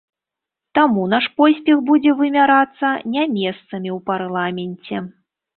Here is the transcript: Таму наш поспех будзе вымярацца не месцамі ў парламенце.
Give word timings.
Таму 0.77 1.03
наш 1.13 1.27
поспех 1.41 1.83
будзе 1.91 2.11
вымярацца 2.21 2.89
не 3.17 3.23
месцамі 3.37 3.89
ў 3.97 3.99
парламенце. 4.09 5.07